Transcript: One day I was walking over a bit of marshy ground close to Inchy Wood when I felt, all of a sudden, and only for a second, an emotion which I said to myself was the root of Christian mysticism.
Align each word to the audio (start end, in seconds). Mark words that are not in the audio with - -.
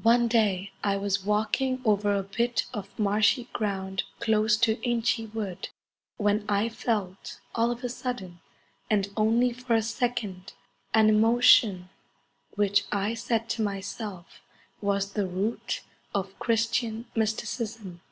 One 0.00 0.28
day 0.28 0.70
I 0.84 0.96
was 0.96 1.24
walking 1.24 1.82
over 1.84 2.14
a 2.14 2.22
bit 2.22 2.66
of 2.72 2.96
marshy 2.96 3.48
ground 3.52 4.04
close 4.20 4.56
to 4.58 4.80
Inchy 4.88 5.26
Wood 5.26 5.70
when 6.18 6.44
I 6.48 6.68
felt, 6.68 7.40
all 7.52 7.72
of 7.72 7.82
a 7.82 7.88
sudden, 7.88 8.38
and 8.88 9.08
only 9.16 9.52
for 9.52 9.74
a 9.74 9.82
second, 9.82 10.52
an 10.94 11.08
emotion 11.08 11.88
which 12.52 12.84
I 12.92 13.14
said 13.14 13.48
to 13.58 13.62
myself 13.62 14.40
was 14.80 15.14
the 15.14 15.26
root 15.26 15.82
of 16.14 16.38
Christian 16.38 17.06
mysticism. 17.16 18.02